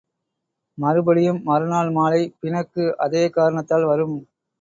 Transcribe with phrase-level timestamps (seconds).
[0.77, 4.17] மறுபடியும் மறுநாள் மாலை பிணக்கு அதே காரணத்தால் வரும்.